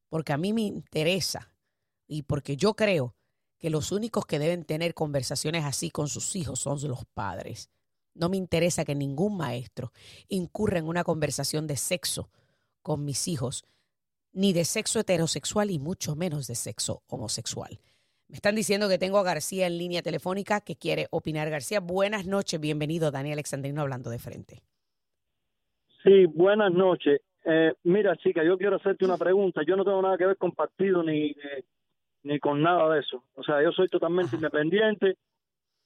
[0.08, 1.56] Porque a mí me interesa
[2.08, 3.14] y porque yo creo
[3.58, 7.70] que los únicos que deben tener conversaciones así con sus hijos son los padres
[8.14, 9.92] No me interesa que ningún maestro
[10.28, 12.30] incurra en una conversación de sexo
[12.82, 13.64] con mis hijos,
[14.32, 17.78] ni de sexo heterosexual y mucho menos de sexo homosexual.
[18.28, 21.50] Me están diciendo que tengo a García en línea telefónica que quiere opinar.
[21.50, 24.62] García, buenas noches, bienvenido, Daniel Alexandrino hablando de frente.
[26.02, 27.20] Sí, buenas noches.
[27.44, 29.62] Eh, mira, chica, yo quiero hacerte una pregunta.
[29.66, 31.34] Yo no tengo nada que ver con partido ni,
[32.22, 33.24] ni con nada de eso.
[33.34, 35.16] O sea, yo soy totalmente independiente,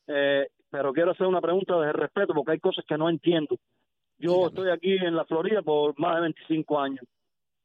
[0.06, 3.56] eh, pero quiero hacer una pregunta de respeto porque hay cosas que no entiendo.
[4.18, 7.04] Yo estoy aquí en la Florida por más de 25 años.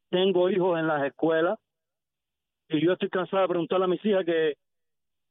[0.09, 1.57] Tengo hijos en las escuelas
[2.69, 4.53] y yo estoy cansado de preguntarle a mis hijas que,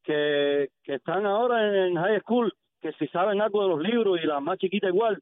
[0.02, 4.26] que, que están ahora en high school, que si saben algo de los libros y
[4.26, 5.20] la más chiquita igual,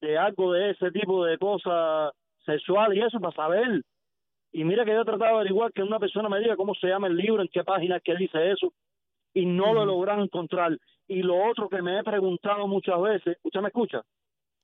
[0.00, 2.12] de algo de ese tipo de cosas
[2.44, 3.82] sexuales y eso para saber.
[4.52, 6.86] Y mira que yo he tratado de averiguar que una persona me diga cómo se
[6.86, 8.72] llama el libro, en qué página que dice eso,
[9.34, 10.78] y no lo he logrado encontrar.
[11.08, 14.02] Y lo otro que me he preguntado muchas veces, ¿usted me escucha?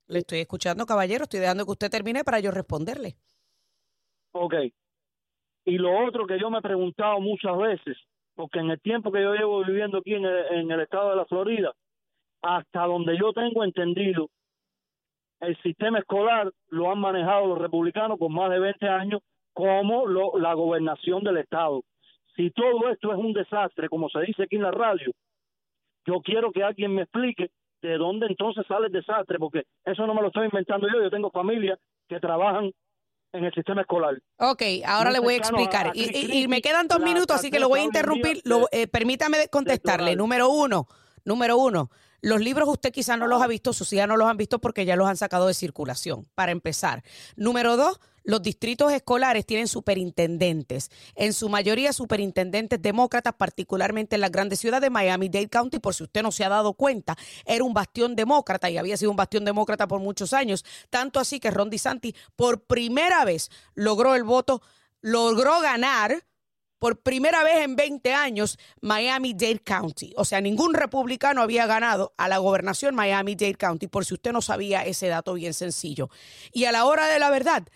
[0.09, 3.14] Le estoy escuchando, caballero, estoy dejando que usted termine para yo responderle.
[4.32, 4.55] Ok.
[5.64, 7.97] Y lo otro que yo me he preguntado muchas veces,
[8.34, 11.72] porque en el tiempo que yo llevo viviendo aquí en el estado de la Florida,
[12.43, 14.28] hasta donde yo tengo entendido,
[15.40, 19.20] el sistema escolar lo han manejado los republicanos por más de 20 años
[19.53, 21.82] como la gobernación del Estado.
[22.34, 25.12] Si todo esto es un desastre, como se dice aquí en la radio,
[26.07, 27.50] yo quiero que alguien me explique
[27.82, 31.11] de dónde entonces sale el desastre, porque eso no me lo estoy inventando yo, yo
[31.11, 31.78] tengo familias
[32.09, 32.72] que trabajan
[33.32, 34.18] en el sistema escolar.
[34.38, 35.92] Ok, ahora le voy a explicar.
[35.94, 38.40] y, me quedan dos minutos, así que lo voy a interrumpir.
[38.44, 40.14] Lo, eh, permítame contestarle.
[40.16, 40.86] Número uno,
[41.24, 41.90] número uno,
[42.20, 44.84] los libros usted quizás no los ha visto, sus hijas no los han visto porque
[44.84, 47.03] ya los han sacado de circulación, para empezar.
[47.36, 54.31] Número dos, los distritos escolares tienen superintendentes, en su mayoría superintendentes demócratas, particularmente en las
[54.31, 57.75] grandes ciudades de Miami-Dade County, por si usted no se ha dado cuenta, era un
[57.75, 61.70] bastión demócrata y había sido un bastión demócrata por muchos años, tanto así que Ron
[61.70, 64.62] DeSantis por primera vez logró el voto,
[65.01, 66.25] logró ganar
[66.83, 70.14] por primera vez en 20 años Miami-Dade County.
[70.16, 74.43] O sea, ningún republicano había ganado a la gobernación Miami-Dade County, por si usted no
[74.43, 76.11] sabía ese dato bien sencillo.
[76.53, 77.68] Y a la hora de la verdad,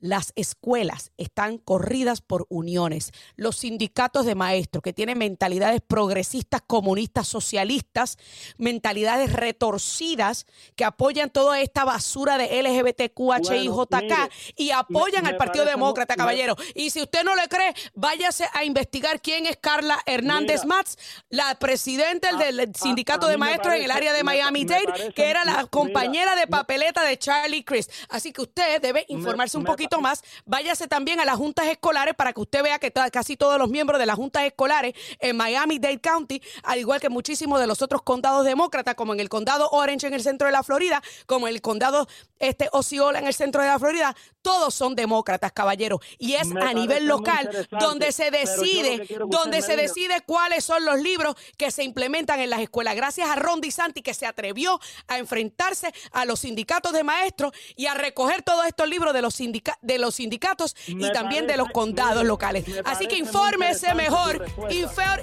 [0.00, 3.12] las escuelas están corridas por uniones.
[3.36, 8.18] Los sindicatos de maestros que tienen mentalidades progresistas, comunistas, socialistas,
[8.58, 10.46] mentalidades retorcidas
[10.76, 16.56] que apoyan toda esta basura de LGBTQHIJK y apoyan al Partido Demócrata, caballero.
[16.74, 20.96] Y si usted no le cree, váyase a investigar quién es Carla Hernández Matz,
[21.28, 26.36] la presidenta del sindicato de maestros en el área de Miami-Dade, que era la compañera
[26.36, 27.90] de papeleta de Charlie Crist.
[28.08, 32.32] Así que usted debe informarse un poquito más, váyase también a las juntas escolares para
[32.32, 36.42] que usted vea que casi todos los miembros de las juntas escolares en Miami-Dade County,
[36.62, 40.14] al igual que muchísimos de los otros condados demócratas, como en el condado Orange en
[40.14, 42.06] el centro de la Florida, como en el condado
[42.38, 46.00] este Osceola en el centro de la Florida, todos son demócratas, caballeros.
[46.18, 51.36] Y es a nivel local donde se decide, donde se decide cuáles son los libros
[51.56, 52.94] que se implementan en las escuelas.
[52.94, 57.86] Gracias a Ron DeSantis que se atrevió a enfrentarse a los sindicatos de maestros y
[57.86, 61.68] a recoger todos estos libros de los sindicatos de los sindicatos y también de los
[61.70, 62.64] condados locales.
[62.84, 64.44] Así que infórmese mejor,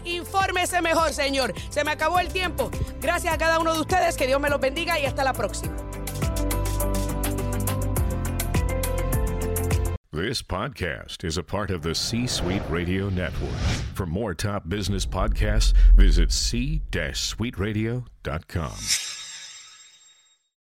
[0.06, 1.54] infórmese mejor, señor.
[1.70, 2.72] Se me acabó el tiempo.
[3.02, 5.76] Gracias a cada uno de ustedes, que Dios me los bendiga y hasta la próxima.
[10.12, 13.52] This podcast is a part of the C Suite Radio Network.
[13.96, 19.15] For more top business podcasts, visit c-suiteradio.com.